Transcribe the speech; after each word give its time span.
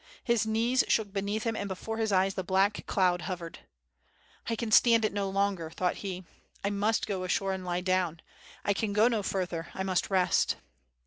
His 0.23 0.47
knees 0.47 0.83
shook 0.87 1.13
beneath 1.13 1.43
him 1.43 1.55
and 1.55 1.67
before 1.69 1.97
his 1.97 2.11
eyes 2.11 2.33
the 2.33 2.43
black 2.43 2.87
cloud 2.87 3.21
hovered. 3.29 3.59
"I 4.49 4.55
can 4.55 4.71
stand 4.71 5.05
it 5.05 5.13
no 5.13 5.29
longer," 5.29 5.69
thought 5.69 5.97
he, 5.97 6.25
"I 6.63 6.71
must 6.71 7.05
go 7.05 7.23
ashore 7.23 7.53
and 7.53 7.63
lie 7.63 7.81
down. 7.81 8.23
I 8.65 8.73
can 8.73 8.93
go 8.93 9.07
no 9.07 9.21
further, 9.21 9.67
I 9.75 9.83
must 9.83 10.09
rest." 10.09 10.55